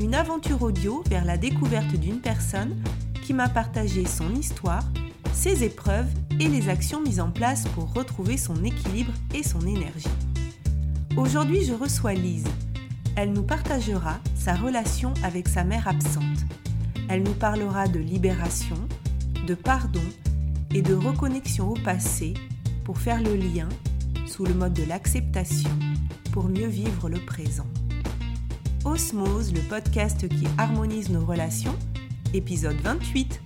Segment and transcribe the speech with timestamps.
[0.00, 2.82] une aventure audio vers la découverte d'une personne
[3.22, 4.84] qui m'a partagé son histoire,
[5.32, 6.08] ses épreuves
[6.40, 10.08] et les actions mises en place pour retrouver son équilibre et son énergie.
[11.16, 12.46] Aujourd'hui, je reçois Lise.
[13.16, 16.44] Elle nous partagera sa relation avec sa mère absente.
[17.08, 18.76] Elle nous parlera de libération,
[19.46, 20.02] de pardon
[20.74, 22.34] et de reconnexion au passé
[22.84, 23.68] pour faire le lien
[24.26, 25.70] sous le mode de l'acceptation
[26.32, 27.66] pour mieux vivre le présent.
[28.84, 31.74] Osmose, le podcast qui harmonise nos relations,
[32.34, 33.40] épisode 28.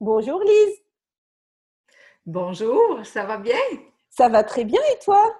[0.00, 0.78] Bonjour Lise.
[2.24, 3.58] Bonjour, ça va bien?
[4.10, 5.34] Ça va très bien et toi?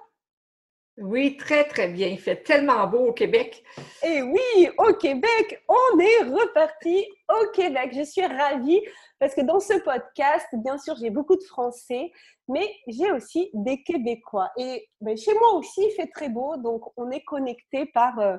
[1.01, 2.09] Oui, très, très bien.
[2.09, 3.65] Il fait tellement beau au Québec.
[4.03, 7.93] Et oui, au Québec, on est reparti au Québec.
[7.95, 8.81] Je suis ravie
[9.19, 12.13] parce que dans ce podcast, bien sûr, j'ai beaucoup de Français,
[12.49, 14.51] mais j'ai aussi des Québécois.
[14.59, 18.37] Et ben, chez moi aussi, il fait très beau, donc on est connecté par, euh,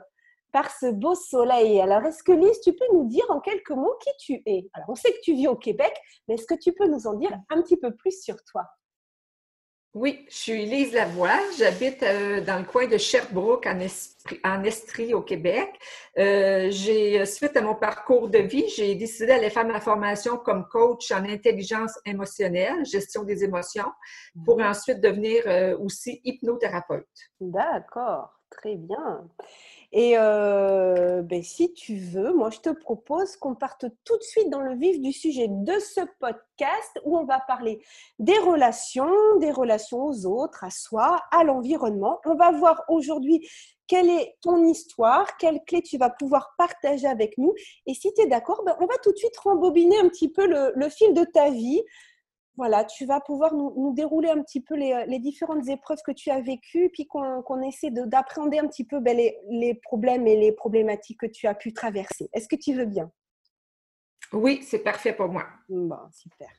[0.51, 1.81] par ce beau soleil.
[1.81, 4.69] Alors, est-ce que Lise, tu peux nous dire en quelques mots qui tu es?
[4.73, 5.93] Alors, on sait que tu vis au Québec,
[6.27, 8.65] mais est-ce que tu peux nous en dire un petit peu plus sur toi?
[9.93, 11.37] Oui, je suis Lise Lavoie.
[11.57, 15.69] J'habite euh, dans le coin de Sherbrooke, en, Estrie, au Québec.
[16.17, 20.65] Euh, j'ai, suite à mon parcours de vie, j'ai décidé d'aller faire ma formation comme
[20.69, 23.91] coach en intelligence émotionnelle, gestion des émotions,
[24.45, 24.67] pour mhm.
[24.67, 27.07] ensuite devenir euh, aussi hypnothérapeute.
[27.41, 29.27] D'accord, très bien.
[29.93, 34.49] Et euh, ben, si tu veux, moi, je te propose qu'on parte tout de suite
[34.49, 37.81] dans le vif du sujet de ce podcast où on va parler
[38.17, 42.19] des relations, des relations aux autres, à soi, à l'environnement.
[42.25, 43.45] On va voir aujourd'hui
[43.87, 47.53] quelle est ton histoire, quelle clé tu vas pouvoir partager avec nous.
[47.85, 50.47] Et si tu es d'accord, ben, on va tout de suite rembobiner un petit peu
[50.47, 51.83] le fil de ta vie
[52.57, 56.41] voilà, tu vas pouvoir nous, dérouler un petit peu les, différentes épreuves que tu as
[56.41, 61.25] vécues, puis qu'on essaie d'appréhender un petit peu ben, les, problèmes et les problématiques que
[61.27, 62.29] tu as pu traverser.
[62.33, 63.11] Est-ce que tu veux bien?
[64.33, 65.45] Oui, c'est parfait pour moi.
[65.69, 66.49] Bon, super.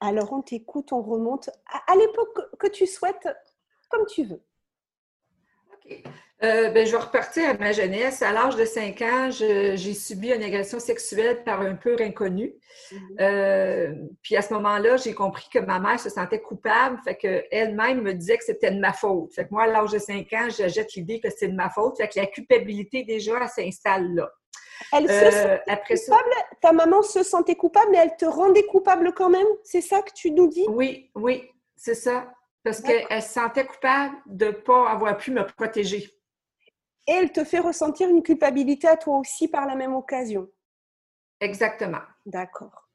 [0.00, 3.28] Alors, on t'écoute, on remonte à, à l'époque que tu souhaites,
[3.88, 4.42] comme tu veux.
[5.84, 6.02] OK.
[6.44, 8.20] Euh, ben, je vais repartir à ma jeunesse.
[8.20, 12.52] À l'âge de 5 ans, j'ai subi une agression sexuelle par un pur inconnu.
[12.90, 12.98] Mhm.
[13.20, 18.02] Euh, puis à ce moment-là, j'ai compris que ma mère se sentait coupable, fait qu'elle-même
[18.02, 19.32] me disait que c'était de ma faute.
[19.32, 21.70] Fait que moi, à l'âge de 5 ans, je jette l'idée que c'est de ma
[21.70, 21.96] faute.
[21.96, 24.28] Fait que la culpabilité, déjà, elle s'installe là.
[24.92, 29.12] Elle se euh, après coupable, ta maman se sentait coupable, mais elle te rendait coupable
[29.14, 29.46] quand même?
[29.62, 30.66] C'est ça que tu nous dis?
[30.68, 31.44] Oui, oui,
[31.76, 32.32] c'est ça.
[32.64, 36.12] Parce qu'elle se sentait coupable de ne pas avoir pu me protéger
[37.06, 40.48] et elle te fait ressentir une culpabilité à toi aussi par la même occasion.
[41.40, 42.02] Exactement.
[42.24, 42.88] D'accord.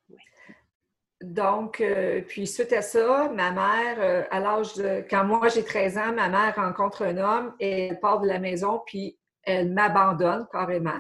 [1.22, 5.04] Donc, euh, puis suite à ça, ma mère, euh, à l'âge de...
[5.10, 8.38] Quand moi j'ai 13 ans, ma mère rencontre un homme et elle part de la
[8.38, 11.00] maison, puis elle m'abandonne carrément.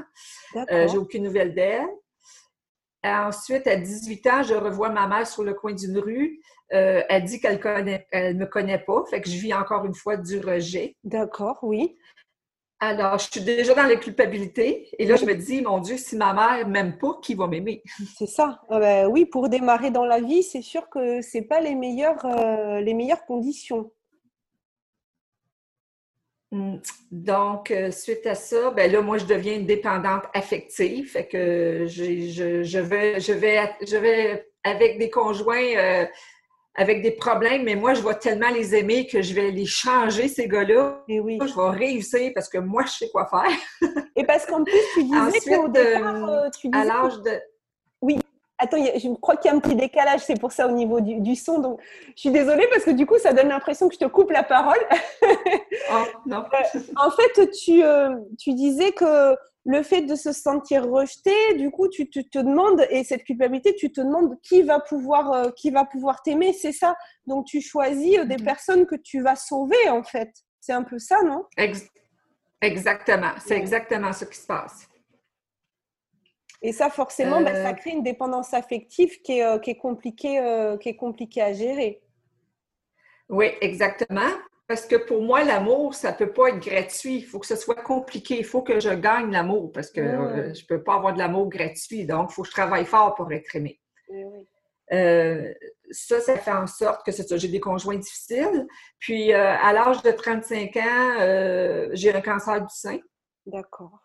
[0.55, 1.87] Euh, j'ai aucune nouvelle d'elle.
[3.03, 6.39] Ensuite, à 18 ans, je revois ma mère sur le coin d'une rue.
[6.69, 10.39] elle dit qu'elle ne me connaît pas, fait que je vis encore une fois du
[10.39, 10.95] rejet.
[11.03, 11.95] D'accord, oui.
[12.79, 14.87] Alors, je suis déjà dans la culpabilité.
[14.99, 17.81] Et là, je me dis, mon Dieu, si ma mère m'aime pas, qui va m'aimer?
[18.15, 18.61] C'est ça.
[18.69, 22.23] Ah ben oui, pour démarrer dans la vie, c'est sûr que ce pas les meilleures,
[22.25, 23.91] euh, les meilleures conditions.
[26.51, 26.77] Hmm.
[27.11, 31.11] Donc, euh, suite à ça, ben là, moi, je deviens une dépendante affective.
[31.11, 36.05] Fait que je, je, vais, je, vais, je vais avec des conjoints euh,
[36.77, 40.27] avec des problèmes, mais moi, je vais tellement les aimer que je vais les changer,
[40.27, 41.03] ces gars-là.
[41.09, 41.39] Et oui.
[41.41, 43.91] Je vais réussir parce que moi, je sais quoi faire.
[44.15, 46.81] Et parce qu'en plus, tu disais qu'au départ, euh, tu disais...
[46.81, 47.31] À l'âge de...
[48.59, 51.35] Attends, je crois qu'il y a un petit décalage, c'est pour ça au niveau du,
[51.35, 51.59] son.
[51.59, 51.79] Donc,
[52.15, 54.43] je suis désolée parce que du coup, ça donne l'impression que je te coupe la
[54.43, 54.79] parole.
[55.91, 56.43] Oh, non.
[56.43, 61.71] Euh, en fait, tu, euh, tu disais que le fait de se sentir rejeté, du
[61.71, 65.69] coup, tu, te demandes, et cette culpabilité, tu te demandes qui va pouvoir, euh, qui
[65.69, 66.95] va pouvoir t'aimer, c'est ça?
[67.25, 68.43] Donc, tu choisis des mhm.
[68.43, 70.31] personnes que tu vas sauver, en fait.
[70.59, 71.45] C'est un peu ça, non?
[72.61, 73.31] Exactement.
[73.39, 74.87] C'est exactement ce qui se passe.
[76.61, 77.73] Et ça, forcément, ben, ça euh.
[77.73, 80.39] crée une dépendance affective qui est, qui est, compliquée,
[80.81, 82.01] qui est compliquée à gérer.
[83.29, 84.29] Oui, exactement.
[84.67, 87.17] parce que pour moi, l'amour, ça ne peut pas être gratuit.
[87.17, 88.37] Il faut que ce soit compliqué.
[88.37, 91.19] Il faut que je gagne l'amour parce que euh, je ne peux pas avoir de
[91.19, 92.05] l'amour gratuit.
[92.05, 93.79] Donc, il faut que je travaille fort pour être aimé.
[94.93, 95.53] Euh,
[95.91, 98.67] ça, ça fait en sorte que j'ai des conjoints difficiles.
[98.99, 102.99] Puis, euh, à l'âge de 35 ans, j'ai un cancer du sein.
[103.45, 103.99] D'accord.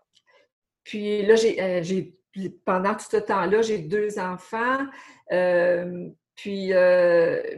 [0.85, 2.17] Puis là, j'ai,
[2.65, 4.79] pendant tout ce temps-là, j'ai deux enfants.
[6.35, 6.73] puis,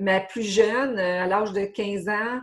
[0.00, 2.40] ma plus jeune, à l'âge de 15 ans,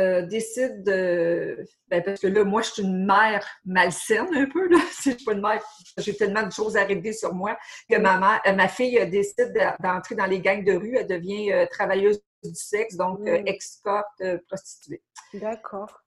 [0.00, 1.64] euh, décide de.
[1.88, 4.68] Ben, parce que là, moi, je suis une mère malsaine un peu.
[4.68, 4.78] Là.
[5.04, 5.62] Je suis pas une mère.
[5.98, 7.56] J'ai tellement de choses à régler sur moi
[7.88, 10.96] que ma, mère, euh, ma fille décide d'entrer dans les gangs de rue.
[10.96, 13.46] Elle devient euh, travailleuse du sexe, donc mm.
[13.46, 15.00] escorte, prostituée.
[15.32, 16.03] D'accord.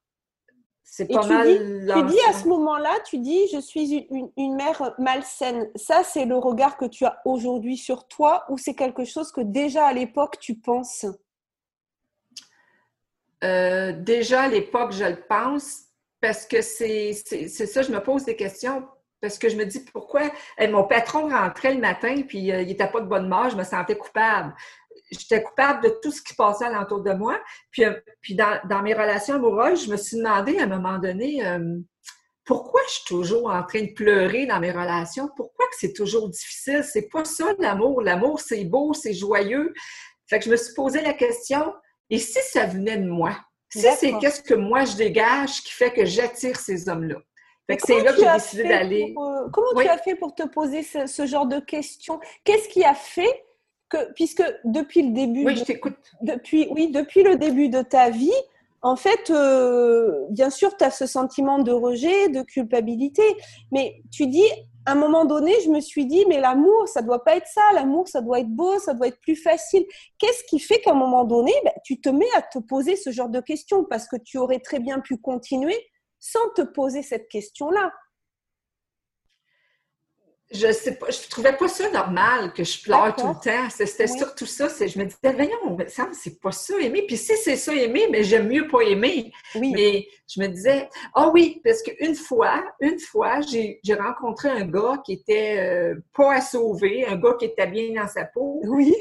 [0.90, 1.46] C'est pas mal.
[1.46, 5.70] Dis, tu dis à ce moment-là, tu dis je suis une, une mère malsaine.
[5.76, 9.42] Ça, c'est le regard que tu as aujourd'hui sur toi ou c'est quelque chose que
[9.42, 11.06] déjà à l'époque tu penses?
[13.44, 15.82] Euh, déjà à l'époque, je le pense,
[16.20, 18.86] parce que c'est ça, je me pose des questions.
[19.20, 20.30] Parce que je me dis pourquoi
[20.70, 23.64] mon patron rentrait le matin puis euh, il n'était pas de bonne mort, je me
[23.64, 24.54] sentais coupable.
[25.10, 27.40] J'étais coupable de tout ce qui passait alentour de moi.
[27.70, 31.42] Puis, euh, puis dans, mes relations amoureuses, je me suis demandé à un moment donné
[32.48, 35.28] pourquoi je suis toujours en train de pleurer dans mes relations?
[35.36, 36.82] Pourquoi que c'est toujours difficile?
[36.82, 38.00] C'est pas ça l'amour.
[38.00, 39.74] L'amour, c'est beau, c'est joyeux.
[40.26, 41.74] Fait que je me suis posé la question,
[42.08, 43.36] et si ça venait de moi?
[43.70, 47.16] Si c'est qu'est-ce que moi je dégage qui fait que j'attire ces hommes-là?
[47.84, 49.14] c'est là que j'ai décidé d'aller.
[49.18, 52.18] Euh, comment tu as fait pour te poser ce, genre de questions?
[52.44, 53.44] Qu'est-ce qui a fait
[53.88, 55.44] que, puisque depuis le début.
[55.44, 55.96] Oui, je t'écoute.
[56.22, 58.30] Depuis, oui, depuis le début de ta vie,
[58.82, 63.24] en fait, euh, bien sûr, tu as ce sentiment de rejet, de culpabilité,
[63.72, 64.46] mais tu dis,
[64.86, 67.60] à un moment donné, je me suis dit, mais l'amour, ça doit pas être ça.
[67.74, 69.84] L'amour, ça doit être beau, ça doit être plus facile.
[70.18, 73.10] Qu'est-ce qui fait qu'à un moment donné, ben, tu te mets à te poser ce
[73.10, 73.84] genre de questions?
[73.84, 75.76] Parce que tu aurais très bien pu continuer
[76.20, 77.92] sans te poser cette question-là
[80.50, 83.68] je sais pas, je trouvais pas ça normal que je pleure tout le temps.
[83.70, 84.68] C'était surtout ça.
[84.68, 87.04] Je me disais, voyons, ça, c'est pas ça aimer.
[87.06, 89.30] Puis si c'est ça aimer, mais j'aime mieux pas aimer.
[89.54, 95.02] Mais je me disais, ah oui, parce qu'une fois, une fois, j'ai rencontré un gars
[95.04, 98.62] qui était euh, pas à sauver, un gars qui était bien dans sa peau.
[98.64, 98.94] Oui.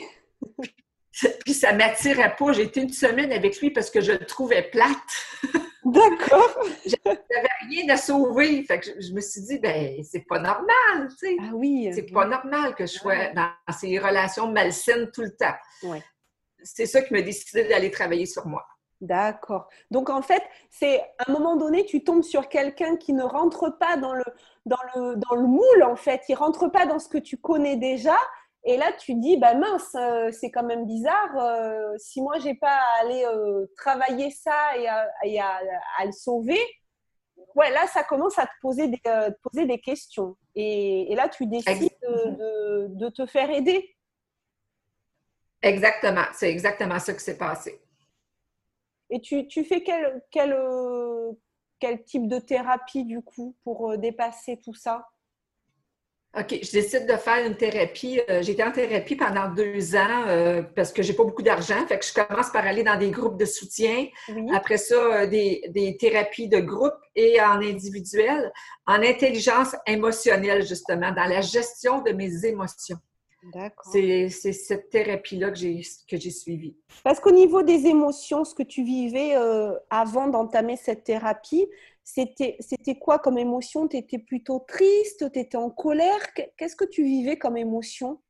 [1.45, 2.51] Puis ça m'attirait pas.
[2.51, 4.94] J'ai été une semaine avec lui parce que je le trouvais plate.
[5.88, 6.60] D'accord.
[6.86, 8.63] J'avais rien à sauver.
[8.63, 11.38] Fait que je, me suis dit, ben, c'est pas normal, tu sais.
[11.39, 11.89] Ah oui.
[11.94, 15.56] C'est pas normal que je sois dans ces relations malsaines tout le temps.
[16.62, 18.66] C'est ça qui m'a décidé d'aller travailler sur moi.
[19.00, 19.69] D'accord.
[19.92, 23.78] Donc en fait, c'est à un moment donné, tu tombes sur quelqu'un qui ne rentre
[23.78, 24.24] pas dans le,
[24.66, 26.24] dans le, dans le moule, en fait.
[26.28, 28.18] Il rentre pas dans ce que tu connais déjà.
[28.69, 31.38] Et là, tu dis, bah mince, euh, c'est quand même bizarre.
[31.38, 36.60] Euh, si moi, j'ai pas à aller euh, travailler ça et, à, le sauver,
[37.56, 39.02] ouais, là, ça commence à te poser des,
[39.42, 40.36] poser des questions.
[40.54, 43.96] Et, là, tu décides de, te faire aider.
[45.62, 47.81] Exactement, c'est exactement ça qui s'est passé.
[49.10, 50.58] Et tu, tu fais quel, quel,
[51.80, 55.08] quel type de thérapie, du coup, pour dépasser tout ça?
[56.39, 58.22] OK, je décide de faire une thérapie.
[58.30, 61.83] Euh, j'ai été en thérapie pendant deux ans euh, parce que j'ai pas beaucoup d'argent.
[61.88, 64.06] Fait que je commence par aller dans des groupes de soutien.
[64.54, 68.52] Après ça, euh, des, des, thérapies de groupe et en individuel,
[68.85, 72.97] en intelligence émotionnelle, justement, dans la gestion de mes émotions.
[73.54, 73.92] D'accord.
[73.92, 76.76] C'est cette thérapie-là que j'ai suivie.
[77.04, 79.35] Parce qu'au niveau des émotions, ce que tu vivais
[79.90, 81.68] avant d'entamer cette thérapie,
[82.07, 83.87] c'était quoi comme émotion?
[83.87, 85.30] Tu étais plutôt triste?
[85.31, 86.33] Tu étais en colère?
[86.56, 88.21] Qu'est-ce que tu vivais comme émotion?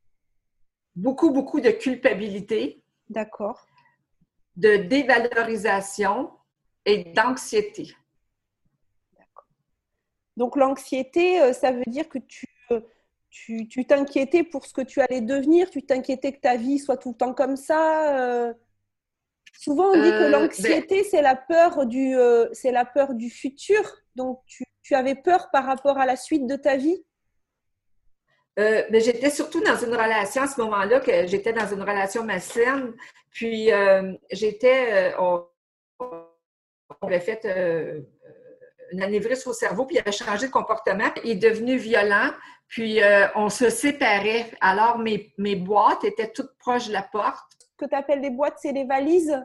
[0.95, 2.81] Beaucoup, beaucoup de culpabilité.
[3.07, 3.67] D'accord.
[4.55, 6.31] De dévalorisation
[6.85, 7.93] et d'anxiété.
[9.15, 9.45] D'accord.
[10.37, 12.81] Donc l'anxiété, euh, ça veut dire que tu euh,
[13.29, 17.09] tu t'inquiétais pour ce que tu allais devenir, tu t'inquiétais que ta vie soit tout
[17.09, 18.55] le temps comme ça.
[19.53, 23.13] Souvent, on dit que euh, l'anxiété, ben c'est la peur du, euh, c'est la peur
[23.13, 23.81] du futur.
[24.15, 27.03] Donc, tu, tu, avais peur par rapport à la suite de ta vie?
[28.59, 32.23] Euh, ben, j'étais surtout dans une relation à ce moment-là, que j'étais dans une relation
[32.23, 32.93] malsaine.
[33.31, 33.69] Puis,
[34.31, 35.45] j'étais, on,
[37.01, 37.45] avait fait
[38.91, 41.11] une anévrisme au cerveau, puis il avait changé de comportement.
[41.23, 42.31] Il est devenu violent,
[42.67, 42.99] puis
[43.35, 44.49] on se séparait.
[44.59, 48.57] Alors, mes, mes boîtes étaient toutes proches de la porte que tu appelles les boîtes,
[48.59, 49.43] c'est les valises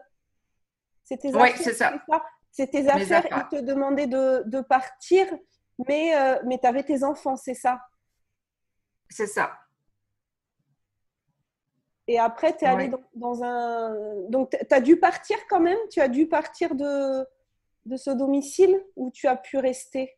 [1.04, 1.92] C'est tes affaires Oui, c'est ça.
[2.50, 3.26] C'est tes affaires.
[3.30, 5.26] Ils te demandaient de, partir,
[5.88, 7.80] mais, euh, mais tu avais tes enfants, c'est ça
[9.08, 9.58] C'est ça.
[12.08, 13.94] Et après, tu es allé dans, un.
[14.28, 15.78] Donc, tu as dû partir quand même?
[15.90, 17.24] Tu as dû partir de,
[17.86, 20.12] de ce domicile ou tu as pu rester?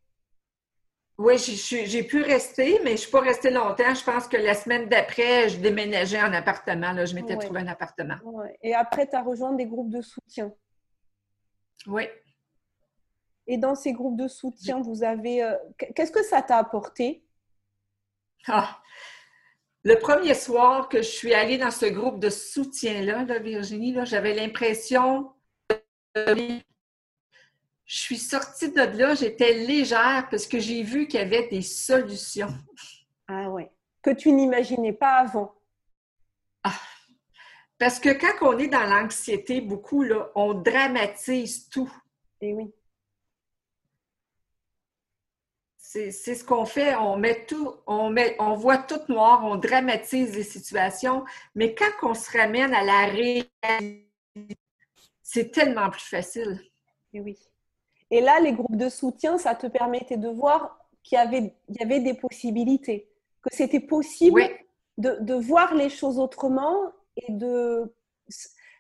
[1.17, 3.95] Oui, j'ai pu rester, mais je ne suis pas restée longtemps.
[3.95, 6.93] Je pense que la semaine d'après, je déménageais en appartement.
[6.93, 7.05] Là.
[7.05, 8.17] Je m'étais trouvé un appartement.
[8.63, 10.53] Et après, tu as rejoint des groupes de soutien.
[11.87, 12.09] Oui.
[13.47, 15.45] Et dans ces groupes de soutien, vous avez.
[15.45, 15.55] Euh,
[15.95, 17.25] qu'est-ce que ça t'a apporté?
[18.49, 18.81] Ah!
[19.85, 24.35] Le premier soir que je suis allée dans ce groupe de soutien-là, là, Virginie, j'avais
[24.35, 25.31] l'impression
[27.87, 31.63] je suis sortie de là, j'étais légère parce que j'ai vu qu'il y avait des
[31.63, 32.53] solutions.
[33.29, 33.71] Ah ouais,
[34.03, 35.55] que tu n'imaginais pas avant.
[36.63, 36.73] Ah.
[37.79, 41.93] Parce que quand on est dans l'anxiété, beaucoup, là, on dramatise tout.
[42.41, 42.73] Et eh oui.
[45.77, 50.35] C'est ce qu'on fait, on met tout, on, met, on voit tout noir, on dramatise
[50.35, 51.25] les situations,
[51.55, 54.11] mais quand on se ramène à la réalité,
[55.23, 56.61] c'est tellement plus facile.
[57.13, 57.39] Et eh oui.
[58.11, 61.77] Et là, les groupes de soutien, ça te permettait de voir qu'il y avait, il
[61.81, 63.09] y avait des possibilités,
[63.43, 64.43] que c'était possible
[64.99, 67.93] de, de, voir les choses autrement et de...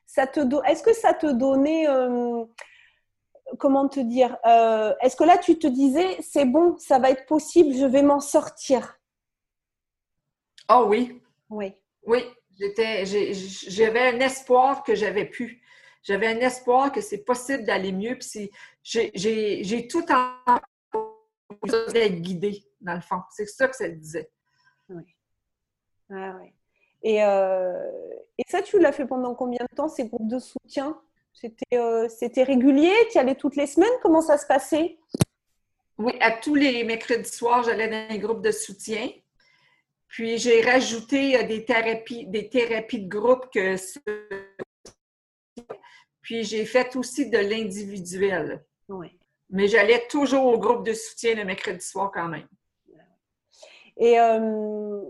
[0.06, 1.88] Ça te Est-ce que ça te donnait...
[1.88, 2.44] Euh,
[3.58, 7.26] comment te dire euh, Est-ce que là, tu te disais, c'est bon, ça va être
[7.26, 8.98] possible, je vais m'en sortir?
[10.70, 11.20] Oh oui.
[11.50, 11.74] Oui.
[12.06, 12.22] Oui,
[13.68, 15.62] j'avais un espoir que j'avais pu
[16.04, 18.16] j'avais un espoir que c'est possible d'aller mieux.
[18.16, 18.50] Puis
[18.84, 20.60] j'ai tout en
[21.92, 23.20] d'être guidée, dans le fond.
[23.30, 24.30] C'est ça que ça disait.
[24.88, 25.02] Oui.
[26.10, 26.54] Ah, ouais.
[27.02, 27.90] Et, euh,
[28.38, 31.00] et ça, tu l'as fait pendant combien de temps, ces groupes de soutien?
[31.32, 32.06] C'était euh,
[32.44, 32.92] régulier?
[33.10, 33.92] Tu y allais toutes les semaines?
[34.02, 34.98] Comment ça se passait?
[35.98, 39.10] Oui, à tous les mercredis soirs, j'allais dans un groupe de soutien.
[40.08, 43.76] Puis j'ai rajouté euh, des thérapies, des thérapies de groupe que
[46.22, 48.64] puis j'ai fait aussi de l'individuel.
[48.88, 49.18] Oui.
[49.50, 52.48] Mais j'allais toujours au groupe de soutien le mercredi soir quand même.
[53.96, 55.00] Et, euh,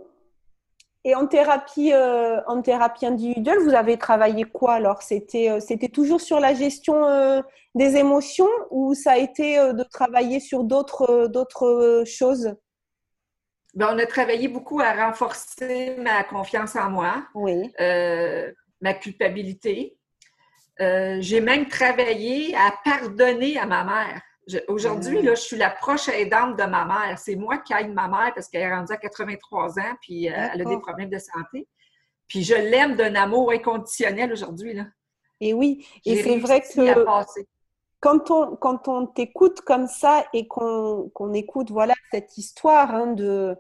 [1.05, 5.03] et en, thérapie, euh, en thérapie individuelle, vous avez travaillé quoi alors?
[5.03, 7.43] C'était euh, c'était toujours sur la gestion
[7.75, 12.55] des émotions ou ça a été de travailler sur d'autres d'autres choses?
[13.75, 17.73] Ben, on a travaillé beaucoup à renforcer ma confiance en moi, oui.
[18.81, 19.97] ma culpabilité,
[20.81, 24.21] euh, j'ai même travaillé à pardonner à ma mère.
[24.69, 27.19] Aujourd'hui, là, je suis la proche aidante de ma mère.
[27.19, 30.33] C'est moi qui aide ma mère parce qu'elle est rendue à 83 ans puis euh,
[30.53, 31.67] elle a des problèmes de santé.
[32.29, 34.79] Puis je l'aime d'un amour inconditionnel aujourd'hui.
[35.41, 37.05] Et oui, et c'est vrai que
[38.01, 43.57] quand on, quand on t'écoute comme ça et qu'on écoute voilà cette histoire hein, de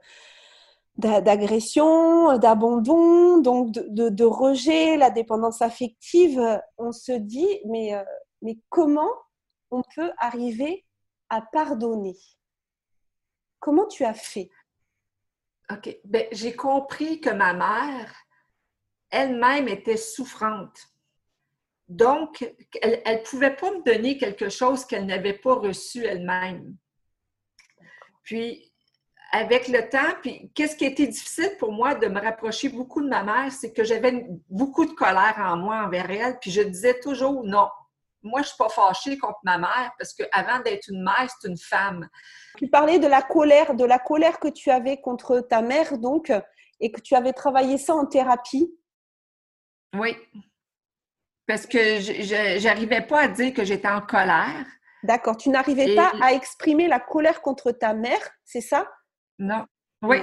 [0.96, 6.40] d'agression, d'abandon, donc de, rejet, la dépendance affective,
[6.78, 8.04] on se dit, mais, euh,
[8.42, 9.10] mais comment
[9.70, 10.84] on peut arriver
[11.30, 12.16] à pardonner?
[13.58, 14.50] Comment tu as fait?
[15.70, 15.98] OK.
[16.04, 18.14] Ben, j'ai compris que ma mère,
[19.10, 20.78] elle-même, était souffrante.
[21.88, 22.48] Donc,
[22.80, 26.76] elle ne pouvait pas me donner quelque chose qu'elle n'avait pas reçu elle-même.
[28.22, 28.73] Puis,
[29.34, 33.08] avec le temps, puis qu'est-ce qui était difficile pour moi de me rapprocher beaucoup de
[33.08, 37.00] ma mère, c'est que j'avais beaucoup de colère en moi envers elle, puis je disais
[37.00, 37.68] toujours non.
[38.22, 41.58] Moi, je suis pas fâchée contre ma mère parce qu'avant d'être une mère, c'est une
[41.58, 42.08] femme.
[42.58, 46.32] Tu parlais de la colère, de la colère que tu avais contre ta mère, donc,
[46.78, 48.72] et que tu avais travaillé ça en thérapie.
[49.98, 50.16] Oui.
[51.48, 54.64] Parce que je n'arrivais pas à dire que j'étais en colère.
[55.02, 55.36] D'accord.
[55.36, 58.88] Tu n'arrivais pas à exprimer la colère contre ta mère, c'est ça?
[59.38, 59.64] Non.
[60.02, 60.18] Oui.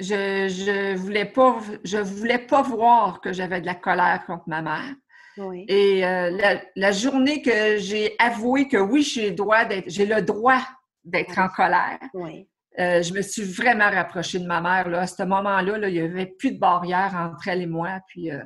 [0.00, 4.60] Je, je voulais pas je voulais pas voir que j'avais de la colère contre ma
[4.60, 4.94] mère.
[5.36, 5.64] Oui.
[5.68, 10.22] Et euh, la, journée que j'ai avoué que oui, j'ai le droit d'être, j'ai le
[10.22, 10.60] droit
[11.04, 12.48] d'être en colère, oui.
[12.78, 14.88] Euh, je me suis vraiment rapprochée de ma mère.
[14.88, 15.02] Là.
[15.02, 18.00] À ce moment-là, là, il n'y avait plus de barrière entre elle et moi.
[18.08, 18.42] Puis, euh,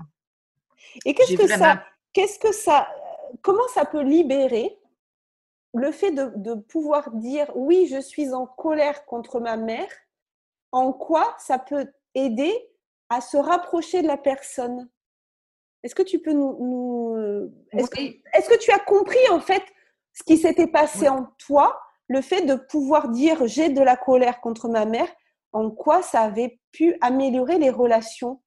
[1.06, 2.88] et qu'est-ce que ça, qu'est-ce que ça,
[3.40, 4.77] comment ça peut libérer
[5.74, 9.90] le fait de, pouvoir dire oui, je suis en colère contre ma mère,
[10.72, 12.52] en quoi ça peut aider
[13.08, 14.88] à se rapprocher de la personne?
[15.82, 17.14] Est-ce que tu peux nous...
[17.16, 19.62] Euh, est-ce, que, tu as compris en fait
[20.12, 24.40] ce qui s'était passé en toi, le fait de pouvoir dire j'ai de la colère
[24.40, 25.08] contre ma mère,
[25.52, 28.42] en quoi ça avait pu améliorer les relations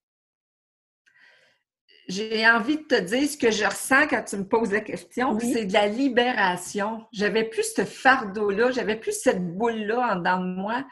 [2.08, 5.38] j'ai envie de te dire ce que je ressens quand tu me poses la question,
[5.38, 7.06] c'est de la libération.
[7.12, 10.84] J'avais plus ce fardeau-là, j'avais plus cette boule-là en dedans de moi.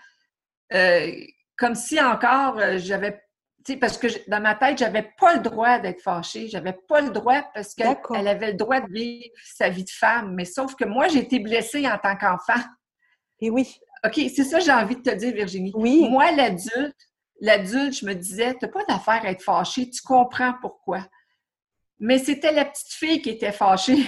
[0.73, 1.11] Euh,
[1.57, 3.21] comme si encore, euh, j'avais
[3.67, 6.49] sais, parce que dans ma tête, j'avais pas le droit d'être fâchée.
[6.49, 10.35] J'avais pas le droit parce qu'elle avait le droit de vivre sa vie de femme.
[10.35, 12.61] Mais sauf que moi, j'ai été blessée en tant qu'enfant.
[13.41, 13.79] Et oui.
[14.05, 15.73] OK, c'est ça que j'ai envie de te dire, Virginie.
[15.75, 16.09] Oui.
[16.09, 16.97] Moi, l'adulte,
[17.41, 21.07] l'adulte, je me disais, t'as pas d'affaire à être fâchée, tu comprends pourquoi.
[21.99, 23.99] Mais c'était la petite fille qui était fâchée.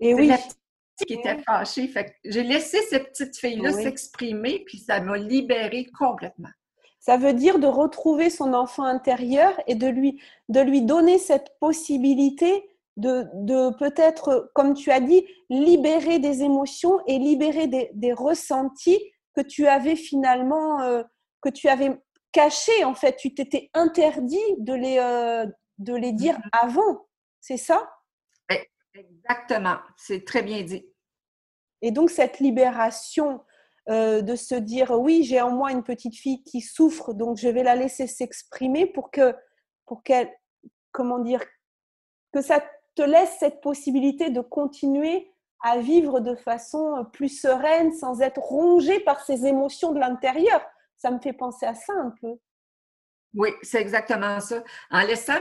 [0.00, 0.28] Et oui.
[0.28, 0.60] La petite
[1.06, 1.88] qui était fâchée.
[1.88, 6.50] Fait j'ai laissé cette petite fille-là s'exprimer, puis ça m'a libérée complètement.
[6.98, 11.58] Ça veut dire de retrouver son enfant intérieur et de lui, de lui donner cette
[11.58, 18.12] possibilité de, de peut-être, comme tu as dit, libérer des émotions et libérer des, des
[18.12, 19.00] ressentis
[19.34, 21.02] que tu avais finalement, euh,
[21.40, 21.98] que tu avais
[22.32, 23.16] cachés en fait.
[23.16, 25.46] Tu t'étais interdit de les, euh,
[25.78, 26.48] de les dire mm-hmm.
[26.52, 27.06] avant.
[27.40, 27.90] C'est ça?
[28.94, 29.76] Exactement.
[29.96, 30.84] C'est très bien dit.
[31.82, 33.40] Et donc, cette libération
[33.88, 37.48] euh, de se dire oui, j'ai en moi une petite fille qui souffre, donc je
[37.48, 39.34] vais la laisser s'exprimer pour que,
[39.86, 40.30] pour qu'elle,
[40.92, 41.42] comment dire,
[42.32, 42.62] que ça
[42.94, 45.32] te laisse cette possibilité de continuer
[45.62, 50.62] à vivre de façon plus sereine, sans être rongée par ces émotions de l'intérieur.
[51.00, 52.36] Ça me fait penser à ça un peu.
[53.34, 54.62] Oui, c'est exactement ça.
[54.90, 55.38] En laissant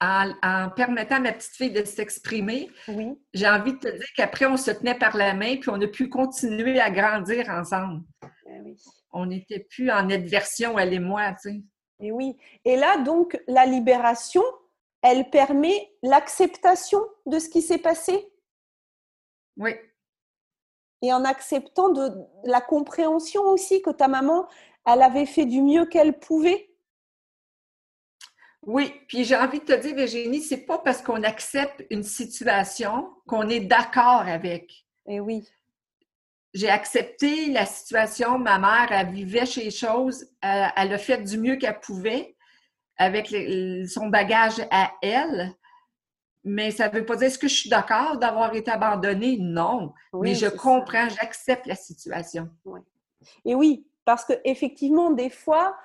[0.00, 3.20] en, permettant à ma petite fille de s'exprimer, oui.
[3.34, 5.86] j'ai envie de te dire qu'après, on se tenait par la main puis on a
[5.88, 8.04] pu continuer à grandir ensemble.
[8.46, 8.74] Eh
[9.12, 11.62] on n'était plus en adversion, elle et moi, tu sais.
[12.00, 12.36] Et oui.
[12.64, 14.42] Et là, donc, la libération,
[15.02, 18.32] elle permet l'acceptation de ce qui s'est passé?
[19.56, 19.72] Oui.
[21.02, 22.10] Et en acceptant de
[22.44, 24.48] la compréhension aussi que ta maman,
[24.86, 26.68] elle avait fait du mieux qu'elle pouvait?
[28.62, 33.10] Oui, puis j'ai envie de te dire, Virginie, c'est pas parce qu'on accepte une situation
[33.26, 34.84] qu'on est d'accord avec.
[35.06, 35.48] Eh oui.
[36.52, 38.38] J'ai accepté la situation.
[38.38, 40.26] Ma mère, elle vivait chez les choses.
[40.42, 42.36] Elle, a fait du mieux qu'elle pouvait
[42.98, 43.28] avec
[43.88, 45.54] son bagage à elle.
[46.44, 49.38] Mais ça ne veut pas dire est-ce que je suis d'accord d'avoir été abandonnée?
[49.38, 49.94] Non.
[50.12, 52.50] mais je comprends, j'accepte la situation.
[52.66, 52.80] Oui.
[53.44, 55.76] Et oui, parce qu'effectivement, des fois,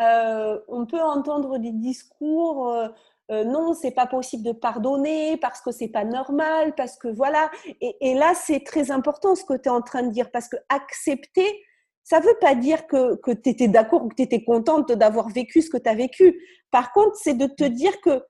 [0.00, 2.86] euh, on peut entendre des discours euh,
[3.32, 7.50] euh, non, c'est pas possible de pardonner parce que c'est pas normal, parce que voilà.
[7.80, 10.56] Et, là, c'est très important ce que tu es en train de dire, parce que
[10.68, 11.60] accepter,
[12.04, 15.28] ça veut pas dire que, que tu étais d'accord ou que tu étais contente d'avoir
[15.28, 16.40] vécu ce que tu as vécu.
[16.70, 18.24] Par contre, c'est de te dire que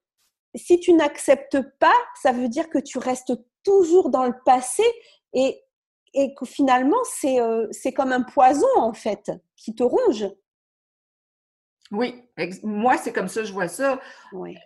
[0.54, 3.34] si tu n'acceptes pas, ça veut dire que tu restes
[3.64, 4.84] toujours dans le passé
[5.34, 5.60] et,
[6.14, 10.26] et que finalement, c'est comme un poison, en fait, qui te ronge.
[11.90, 12.22] Oui,
[12.62, 14.00] moi, c'est comme ça je vois ça.
[14.32, 14.56] Oui.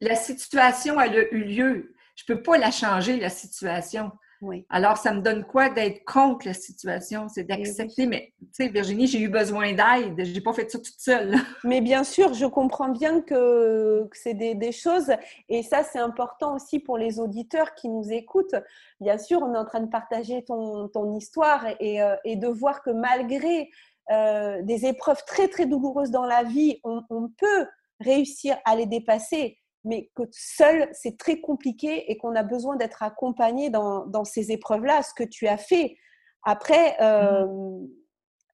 [0.00, 1.94] La situation, elle a eu lieu.
[2.16, 4.10] Je ne peux pas la changer, la situation.
[4.44, 4.66] Oui.
[4.68, 7.28] Alors, ça me donne quoi d'être contre la situation?
[7.28, 8.06] C'est eh d'accepter.
[8.06, 10.22] Mais, tu sais, Virginie, j'ai eu besoin d'aide.
[10.22, 11.34] Je n'ai pas fait ça toute seule.
[11.64, 15.12] Mais bien sûr, je comprends bien que, c'est des, choses.
[15.48, 18.54] Et ça, c'est important aussi pour les auditeurs qui nous écoutent.
[19.00, 22.82] Bien sûr, on est en train de partager ton, histoire et, euh, et de voir
[22.82, 23.70] que malgré
[24.10, 27.02] euh, des épreuves très très douloureuses dans la vie, on,
[27.38, 27.66] peut
[28.00, 33.02] réussir à les dépasser, mais que seul, c'est très compliqué et qu'on a besoin d'être
[33.02, 35.96] accompagné dans, ces épreuves-là, ce que tu as fait.
[36.42, 37.88] Après, euh, mmh.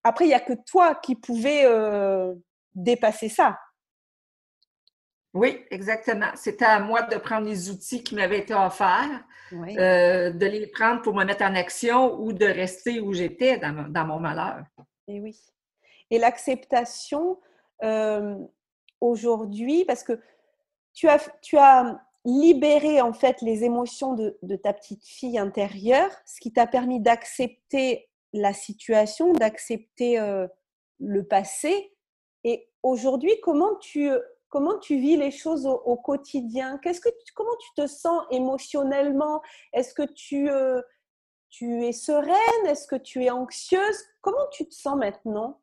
[0.03, 2.33] après, il n'y a que toi qui pouvais euh,
[2.75, 3.57] dépasser ça.
[5.33, 6.31] Oui, exactement.
[6.35, 11.15] C'était à moi de prendre les outils qui m'avaient été offerts, de les prendre pour
[11.15, 14.65] me mettre en action ou de rester où j'étais dans mon malheur.
[15.07, 15.39] Et oui.
[16.11, 17.39] Et l'acceptation
[17.83, 18.35] euh,
[18.99, 20.19] aujourd'hui, parce que
[20.93, 26.39] tu as, tu as libéré en fait les émotions de, ta petite fille intérieure, ce
[26.39, 30.47] qui t'a permis d'accepter la situation, d'accepter euh,
[30.99, 31.93] le passé.
[32.43, 34.09] Et aujourd'hui, comment tu,
[34.49, 36.77] comment tu vis les choses au, quotidien?
[36.77, 36.89] Que
[37.33, 39.41] Comment tu te sens émotionnellement?
[39.73, 40.81] Est-ce que tu, euh,
[41.49, 42.65] tu es sereine?
[42.67, 44.05] Est-ce que tu es anxieuse?
[44.21, 45.59] Comment tu te sens maintenant?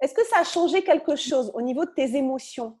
[0.00, 2.78] Est-ce que ça a changé quelque chose au niveau de tes émotions?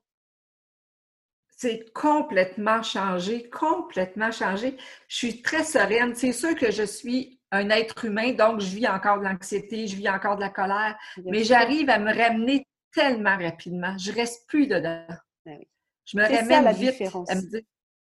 [1.62, 4.76] C'est complètement changé, complètement changé.
[5.06, 6.12] Je suis très sereine.
[6.16, 9.94] C'est sûr que je suis un être humain, donc je vis encore de l'anxiété, je
[9.94, 13.96] vis encore de la colère, mais j'arrive à me ramener tellement rapidement.
[13.96, 15.06] Je reste plus dedans.
[15.46, 15.68] Ben oui.
[16.04, 17.30] Je me ramène la vite différence.
[17.30, 17.60] à me dire,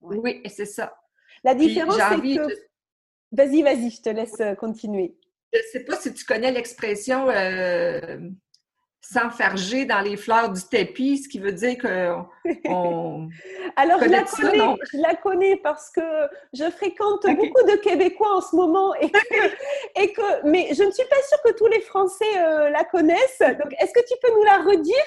[0.01, 0.95] oui, c'est ça.
[1.43, 2.53] La différence, c'est que...
[3.31, 5.15] Vas-y, vas-y, je te laisse euh, continuer.
[5.53, 8.19] Je ne sais pas si tu connais l'expression euh,
[9.01, 12.27] s'enfarger dans les fleurs du tapis, ce qui veut dire qu'on.
[13.75, 16.01] Alors, je la, connais, je la connais parce que
[16.53, 20.91] je fréquente beaucoup de Québécois en ce moment et que, et que, mais je ne
[20.91, 23.39] suis pas sûre que tous les Français euh, la connaissent.
[23.39, 25.05] Donc, est-ce que tu peux nous la redire?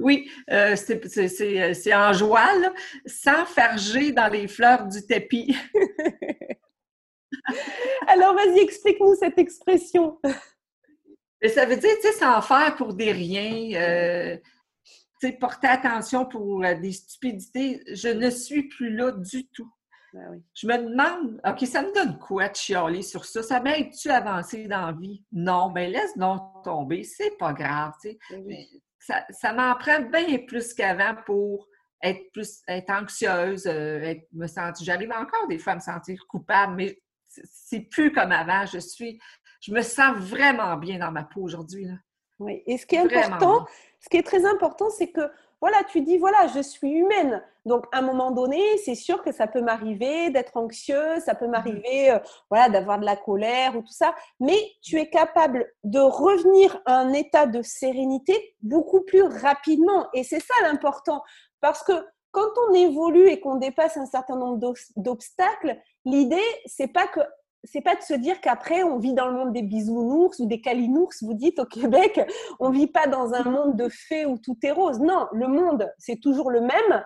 [0.00, 2.72] Oui, euh, c'est en joie, là,
[3.04, 5.56] sans farger dans les fleurs du tapis.
[8.06, 10.20] Alors, vas-y, explique-nous cette expression.
[11.46, 14.36] Ça veut dire, tu sais, sans faire pour des riens, euh,
[15.20, 17.82] tu sais, porter attention pour euh, des stupidités.
[17.92, 19.70] Je ne suis plus là du tout.
[20.12, 23.42] Ben Je me demande, OK, ça me donne quoi de chialer sur ça?
[23.42, 25.22] Ça m'aide-tu à avancer dans la vie?
[25.30, 28.18] Non, ben laisse donc tomber, c'est pas grave, tu sais.
[28.30, 28.64] Ben
[28.98, 31.68] ça, ça m'en prend bien plus qu'avant pour
[32.02, 34.84] être plus être anxieuse, euh, me sentir.
[34.84, 38.66] J'arrive encore des fois à me sentir coupable, mais c'est plus comme avant.
[38.66, 39.18] Je suis,
[39.60, 41.86] je me sens vraiment bien dans ma peau aujourd'hui.
[42.38, 43.66] Oui, et ce qui est important,
[44.00, 45.28] ce qui est très important, c'est que
[45.60, 47.42] voilà, tu dis voilà, je suis humaine.
[47.66, 51.48] Donc à un moment donné, c'est sûr que ça peut m'arriver d'être anxieuse, ça peut
[51.48, 52.18] m'arriver euh,
[52.48, 56.98] voilà d'avoir de la colère ou tout ça, mais tu es capable de revenir à
[56.98, 60.08] un état de sérénité beaucoup plus rapidement.
[60.14, 61.22] Et c'est ça l'important.
[61.60, 61.92] Parce que
[62.30, 67.20] quand on évolue et qu'on dépasse un certain nombre d'obstacles, l'idée, c'est pas que
[67.64, 70.60] c'est pas de se dire qu'après on vit dans le monde des bisounours ou des
[70.60, 71.12] calinours.
[71.22, 72.20] Vous dites au Québec,
[72.60, 75.00] on vit pas dans un monde de fées où tout est rose.
[75.00, 77.04] Non, le monde c'est toujours le même.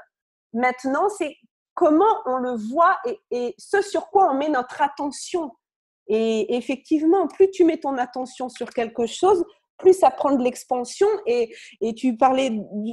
[0.53, 1.37] Maintenant, c'est
[1.75, 5.51] comment on le voit et, et, ce sur quoi on met notre attention.
[6.09, 9.45] Et effectivement, plus tu mets ton attention sur quelque chose,
[9.83, 11.09] plus ça prend de l'expansion.
[11.27, 11.55] Et,
[11.97, 12.51] tu parlais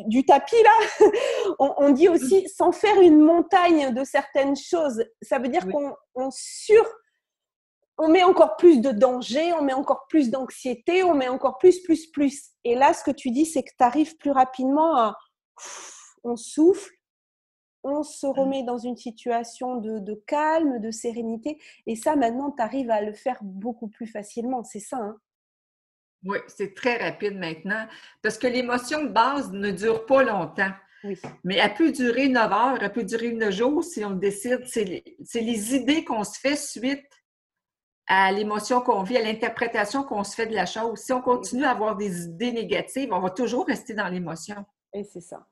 [0.07, 1.07] du, tapis là,
[1.59, 5.03] on, dit aussi sans faire une montagne de certaines choses.
[5.21, 6.83] Ça veut dire qu'on sur,
[7.99, 11.81] on met encore plus de danger, on met encore plus d'anxiété, on met encore plus,
[11.81, 12.49] plus, plus.
[12.63, 15.17] Et là, ce que tu dis, c'est que tu arrives plus rapidement à,
[16.23, 16.91] on souffle,
[17.83, 21.61] on se remet dans une situation de, de calme, de sérénité.
[21.85, 24.63] Et ça, maintenant, tu arrives à le faire beaucoup plus facilement.
[24.63, 24.97] C'est ça.
[24.97, 25.17] Hein?
[26.23, 27.85] Oui, c'est très rapide maintenant
[28.21, 30.71] parce que l'émotion de base ne dure pas longtemps.
[31.45, 34.65] Mais elle peut durer 9 heures, elle peut durer 9 jours si on décide.
[34.65, 37.07] C'est les, idées qu'on se fait suite
[38.09, 40.99] à l'émotion qu'on vit, à l'interprétation qu'on se fait de la chose.
[40.99, 44.65] Si on continue à avoir des idées négatives, on va toujours rester dans l'émotion.
[44.93, 45.47] Et c'est ça.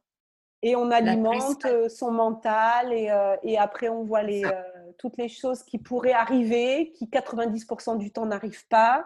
[0.64, 4.52] Et on alimente euh, son mental et, euh, et, après on voit les, euh,
[4.98, 9.06] toutes les choses qui pourraient arriver, qui 90% du temps n'arrivent pas.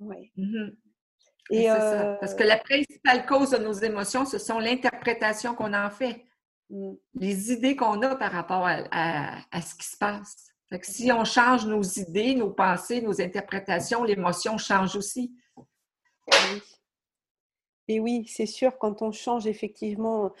[0.00, 0.32] Oui.
[0.38, 0.74] Mm-hmm.
[1.50, 2.16] Et ça.
[2.20, 6.24] Parce que la principale cause de nos émotions, ce sont l'interprétation qu'on en fait,
[6.70, 6.92] mm.
[7.16, 10.51] les idées qu'on a par rapport à, ce qui se passe.
[10.82, 15.34] Si on change nos idées, nos pensées, nos interprétations, l'émotion change aussi.
[17.88, 20.32] Et oui, c'est sûr, quand on change effectivement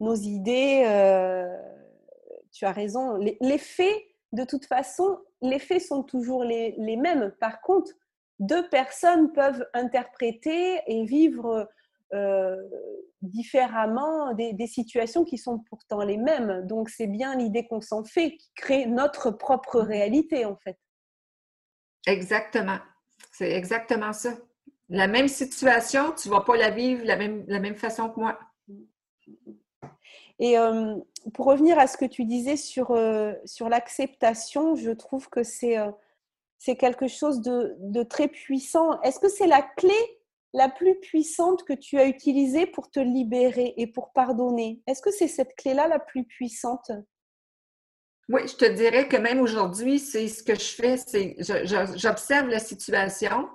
[0.00, 1.54] nos idées, euh,
[2.52, 3.16] tu as raison.
[3.16, 7.32] Les, les, faits, de toute façon, les faits sont toujours les, les mêmes.
[7.40, 7.92] Par contre,
[8.38, 11.68] deux personnes peuvent interpréter et vivre
[12.14, 12.56] euh,
[13.22, 16.66] différemment des, situations qui sont pourtant les mêmes.
[16.66, 20.78] Donc c'est bien l'idée qu'on s'en fait qui crée notre propre réalité en fait.
[22.06, 22.78] Exactement.
[23.32, 24.34] C'est exactement ça.
[24.90, 28.20] La même situation, tu ne vas pas la vivre la même, la même façon que
[28.20, 28.38] moi.
[30.38, 30.96] Et euh,
[31.32, 35.78] pour revenir à ce que tu disais sur, euh, sur l'acceptation, je trouve que c'est
[36.64, 38.98] c'est quelque chose de, très puissant.
[39.02, 39.94] Est-ce que c'est la clé
[40.54, 44.80] la plus puissante que tu as utilisée pour te libérer et pour pardonner?
[44.86, 46.90] Est-ce que c'est cette clé-là la plus puissante?
[48.28, 51.36] Oui, je te dirais que même aujourd'hui, c'est ce que je fais, c'est
[51.96, 53.48] j'observe la situation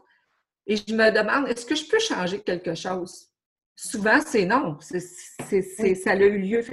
[0.67, 3.29] et je me demande est-ce que je peux changer quelque chose?
[3.75, 4.77] Souvent, c'est non.
[4.81, 6.63] Ça a eu lieu.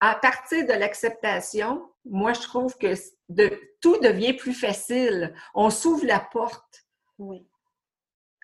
[0.00, 2.94] à partir de l'acceptation, moi, je trouve que
[3.28, 5.32] de, tout devient plus facile.
[5.54, 6.84] On s'ouvre la porte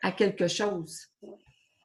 [0.02, 1.08] à quelque chose.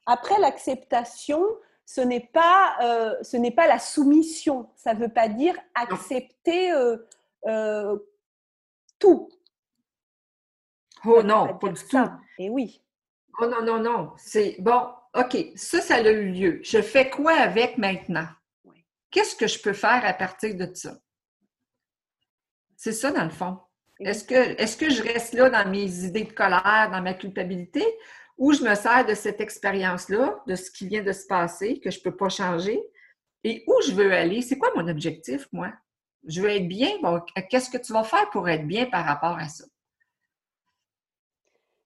[0.06, 1.42] Après l'acceptation,
[1.84, 4.68] ce n'est pas, euh, ce n'est pas la soumission.
[4.76, 6.98] Ça ne veut pas dire accepter euh,
[7.46, 7.98] euh,
[8.98, 9.30] tout.
[11.04, 11.96] Oh non, pas, du tout.
[12.38, 12.82] Et eh oui.
[13.40, 14.12] Oh non, non, non.
[14.18, 16.60] C'est bon, OK, ça, ça a eu lieu.
[16.62, 18.26] Je fais quoi avec maintenant?
[19.10, 20.98] Qu'est-ce que je peux faire à partir de ça?
[22.76, 23.58] C'est ça, dans le fond.
[24.00, 27.84] Est-ce que, est que je reste là dans mes idées de colère, dans ma culpabilité,
[28.36, 31.90] ou je me sers de cette expérience-là, de ce qui vient de se passer, que
[31.90, 32.80] je ne peux pas changer,
[33.42, 34.42] et où je veux aller?
[34.42, 35.72] C'est quoi mon objectif, moi?
[36.26, 36.98] Je veux être bien.
[37.02, 39.64] Bon, qu'est-ce que tu vas faire pour être bien par rapport à ça?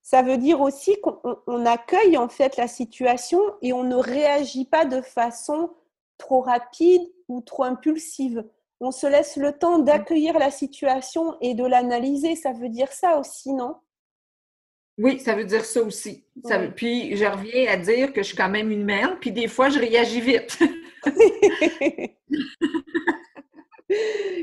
[0.03, 4.85] Ça veut dire aussi qu'on accueille en fait la situation et on ne réagit pas
[4.85, 5.73] de façon
[6.19, 8.45] trop rapide ou trop impulsive
[8.83, 12.35] on se laisse le temps d'accueillir la situation et de l'analyser.
[12.35, 13.77] Ça veut dire ça aussi, non?
[14.99, 16.27] Oui, ça veut dire ça aussi.
[16.77, 19.71] puis je reviens à dire que je suis quand même une mère, puis des fois,
[19.71, 20.59] je réagis vite.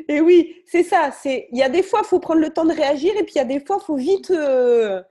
[0.08, 1.12] et oui, c'est ça.
[1.26, 3.40] Il y a des fois, il faut prendre le temps de réagir, et puis il
[3.40, 5.04] y a des fois, il faut vite, euh,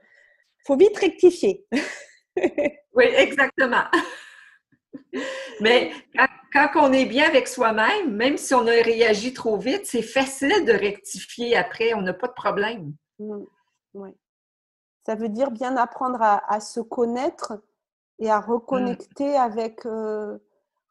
[0.65, 1.65] faut vite rectifier.
[2.35, 3.85] oui, exactement.
[5.61, 6.27] Mais quand,
[6.75, 10.73] on est bien avec soi-même, même si on a réagi trop vite, c'est facile de
[10.73, 11.93] rectifier après.
[11.93, 12.93] On n'a pas de problème.
[13.19, 13.43] Mmh.
[13.93, 14.09] Oui.
[15.05, 17.53] Ça veut dire bien apprendre à, se connaître
[18.19, 19.41] et à reconnecter mmh.
[19.41, 19.85] avec.
[19.85, 20.37] Euh,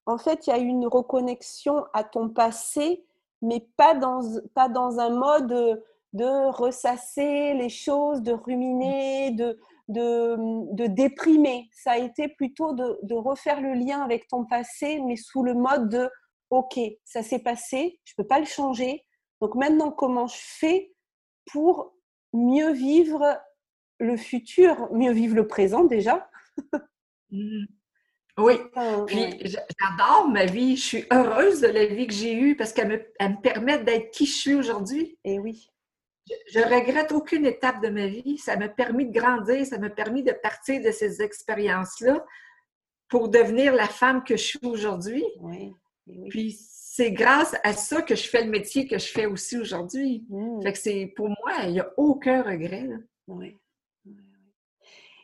[0.06, 3.04] en fait, il y a une reconnexion à ton passé,
[3.42, 4.22] mais pas dans,
[4.54, 5.82] pas dans un mode
[6.14, 11.68] de ressasser les choses, de ruminer, de, de, déprimer.
[11.72, 15.54] Ça a été plutôt de, de, refaire le lien avec ton passé, mais sous le
[15.54, 16.10] mode de
[16.50, 19.04] OK, ça s'est passé, je ne peux pas le changer.
[19.40, 20.92] Donc maintenant, comment je fais
[21.46, 21.94] pour
[22.32, 23.38] mieux vivre
[23.98, 26.28] le futur, mieux vivre le présent déjà?
[27.30, 27.64] Mmh.
[28.38, 28.54] Oui,
[29.08, 30.76] puis j'adore ma vie.
[30.76, 34.26] Je suis heureuse de la vie que j'ai eue parce qu'elle me, permet d'être qui
[34.26, 35.18] je suis aujourd'hui.
[35.24, 35.68] Et oui.
[36.48, 38.38] Je, regrette aucune étape de ma vie.
[38.38, 42.24] Ça m'a permis de grandir, ça m'a permis de partir de ces expériences-là
[43.08, 45.24] pour devenir la femme que je suis aujourd'hui.
[45.40, 45.72] Oui.
[46.30, 50.24] Puis c'est grâce à ça que je fais le métier que je fais aussi aujourd'hui.
[50.28, 50.62] Mmh.
[50.62, 52.88] Fait que c'est pour moi, il n'y a aucun regret.
[53.26, 53.56] Oui.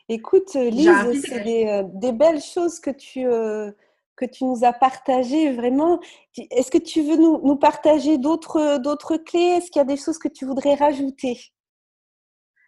[0.07, 3.71] Écoute, Lise, c'est euh, des, belles choses que tu, euh,
[4.15, 5.99] que tu nous as partagées, vraiment.
[6.37, 9.57] Est-ce que tu veux nous, nous partager d'autres, d'autres clés?
[9.57, 11.39] Est-ce qu'il y a des choses que tu voudrais rajouter?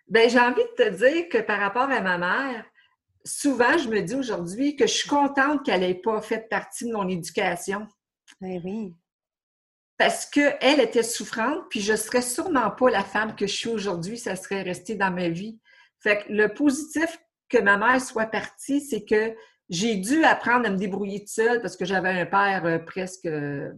[0.08, 2.66] Ben, j'ai envie de te dire que par rapport à ma mère,
[3.26, 6.94] souvent, je me dis aujourd'hui que je suis contente qu'elle n'ait pas fait partie de
[6.94, 7.88] mon éducation.
[8.42, 8.94] Eh oui.
[9.98, 13.70] Parce qu'elle était souffrante, puis je ne serais sûrement pas la femme que je suis
[13.70, 15.60] aujourd'hui, ça serait resté dans ma vie.
[16.00, 19.36] Fait que le positif que ma mère soit partie, c'est que
[19.70, 23.26] j'ai dû apprendre à me débrouiller toute seule parce que j'avais un père euh, presque
[23.26, 23.72] euh,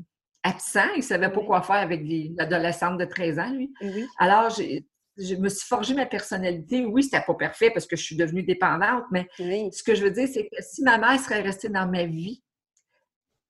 [0.44, 0.88] absent.
[0.96, 2.02] Il ne savait pas quoi faire avec
[2.38, 3.74] l'adolescente de 13 ans, lui.
[4.18, 6.86] Alors, je me suis forgé ma personnalité.
[6.86, 10.12] Oui, c'était pas parfait parce que je suis devenue dépendante, mais ce que je veux
[10.12, 12.42] dire, c'est que si ma mère serait restée dans ma vie,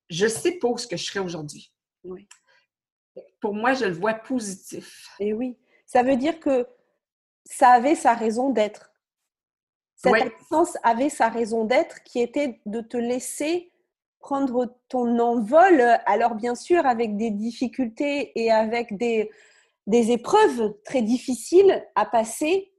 [0.09, 1.71] je sais pas ce que je serais aujourd'hui.
[3.39, 5.07] Pour moi, je le vois positif.
[5.19, 6.65] Et oui, ça veut dire que
[7.45, 8.88] ça avait sa raison d'être.
[10.01, 13.71] Cette absence avait sa raison d'être qui était de te laisser
[14.19, 19.29] prendre ton envol, alors bien sûr avec des difficultés et avec des,
[19.87, 22.71] des épreuves très difficiles à passer,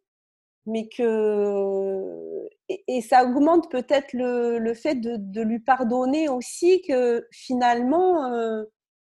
[0.66, 2.48] mais que...
[2.86, 8.62] Et, ça augmente peut-être le, le, fait de, de, lui pardonner aussi que finalement, euh,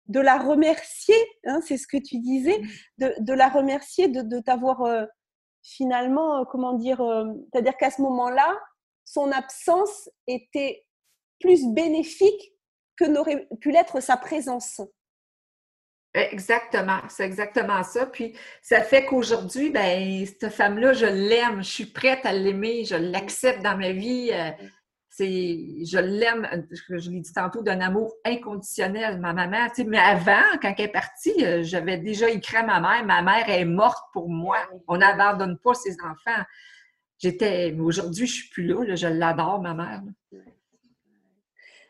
[0.08, 1.14] de la remercier,
[1.46, 2.60] hein, c'est ce que tu disais,
[2.98, 4.82] de, de la remercier de, de t'avoir...
[4.82, 5.06] Euh,
[5.62, 8.58] finalement, euh, comment dire, euh, c'est-à-dire qu'à ce moment-là,
[9.04, 10.86] son absence était
[11.40, 12.52] plus bénéfique
[12.96, 14.80] que n'aurait pu l'être sa présence.
[16.14, 18.04] Exactement, c'est exactement ça.
[18.04, 22.96] Puis ça fait qu'aujourd'hui, ben cette femme-là, je l'aime, je suis prête à l'aimer, je
[22.96, 24.30] l'accepte dans ma vie.
[25.14, 29.68] C'est, je l'aime, je l'ai dit tantôt, d'un amour inconditionnel, ma maman.
[29.86, 33.46] mais avant, quand elle est partie, euh, j'avais déjà écrit à ma mère, ma mère
[33.50, 34.56] est morte pour moi.
[34.88, 36.42] On n'abandonne pas ses enfants.
[37.18, 40.00] J'étais, aujourd'hui, je suis plus là, je l'adore, ma mère.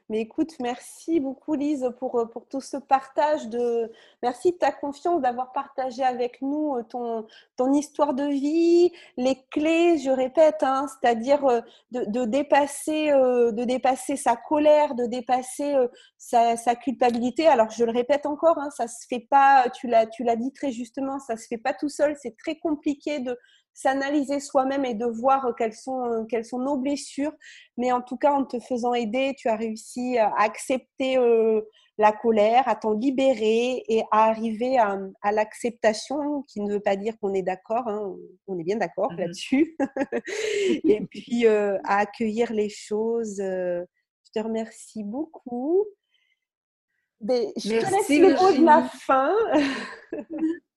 [0.08, 3.90] Mais écoute, merci beaucoup Lise pour, euh, pour tout ce partage de
[4.22, 9.38] merci de ta confiance d'avoir partagé avec nous euh, ton, ton histoire de vie, les
[9.50, 11.60] clés, je répète, hein, c'est-à-dire euh,
[11.92, 15.74] de, dépasser sa colère, de dépasser
[16.18, 17.46] sa, culpabilité.
[17.46, 21.20] Alors je le répète encore, hein, ça se fait pas, tu l'as dit très justement,
[21.20, 23.38] ça se fait pas tout seul, c'est très compliqué de
[23.74, 27.32] s'analyser soi-même et de voir quelles sont, quelles sont nos blessures.
[27.76, 31.62] Mais en tout cas, en te faisant aider, tu as réussi à accepter euh,
[31.98, 34.98] la colère, à t'en libérer et à arriver à,
[35.32, 38.14] l'acceptation, qui ne veut pas dire qu'on est d'accord, hein,
[38.46, 39.76] on est bien d'accord mmh là-dessus,
[40.84, 43.40] et puis euh, à accueillir les choses.
[43.40, 43.84] Euh,
[44.24, 45.84] je te remercie beaucoup.
[47.20, 49.34] Mais je te laisse le mot de la fin.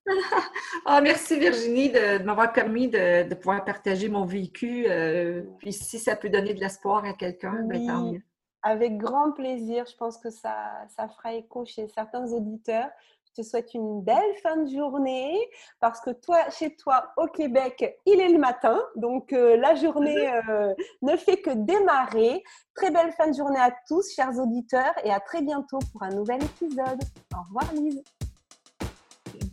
[0.86, 4.86] ah, merci Virginie de, m'avoir permis de, pouvoir partager mon vécu.
[4.88, 8.22] Euh, puis si ça peut donner de l'espoir à quelqu'un, ben, tant mieux.
[8.62, 9.86] Avec grand plaisir.
[9.86, 10.56] Je pense que ça,
[10.96, 12.90] ça fera écho chez certains auditeurs.
[13.26, 15.38] Je te souhaite une belle fin de journée
[15.82, 18.82] parce que toi, chez toi, au Québec, il est le matin.
[18.96, 22.44] Donc, euh, la journée euh, ne fait que démarrer.
[22.76, 26.10] Très belle fin de journée à tous, chers auditeurs, et à très bientôt pour un
[26.10, 27.02] nouvel épisode.
[27.34, 28.02] Au revoir, Lise.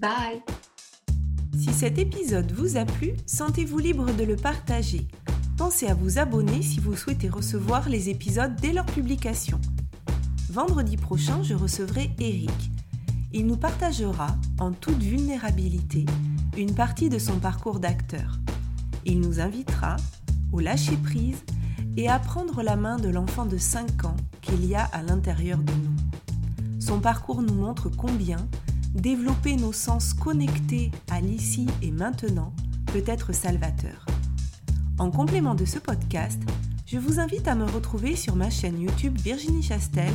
[0.02, 0.42] Bye
[1.56, 5.06] Si cet épisode vous a plu, sentez-vous libre de le partager
[5.62, 9.60] pensez à vous abonner si vous souhaitez recevoir les épisodes dès leur publication.
[10.50, 12.72] Vendredi prochain, je recevrai Eric.
[13.32, 16.04] Il nous partagera, en toute vulnérabilité,
[16.56, 18.40] une partie de son parcours d'acteur.
[19.04, 19.94] Il nous invitera
[20.52, 21.44] au lâcher-prise
[21.96, 25.58] et à prendre la main de l'enfant de 5 ans qu'il y a à l'intérieur
[25.58, 26.80] de nous.
[26.80, 28.48] Son parcours nous montre combien
[28.94, 32.52] développer nos sens connectés à l'ici et maintenant
[32.86, 34.06] peut être salvateur.
[34.98, 36.40] En complément de ce podcast,
[36.86, 40.12] je vous invite à me retrouver sur ma chaîne YouTube Virginie Chastel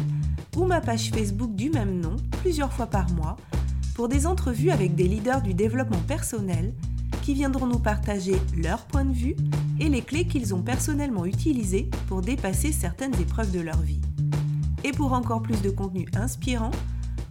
[0.55, 3.35] ou ma page Facebook du même nom plusieurs fois par mois
[3.95, 6.73] pour des entrevues avec des leaders du développement personnel
[7.23, 9.35] qui viendront nous partager leur point de vue
[9.79, 14.01] et les clés qu'ils ont personnellement utilisées pour dépasser certaines épreuves de leur vie.
[14.83, 16.71] Et pour encore plus de contenu inspirant,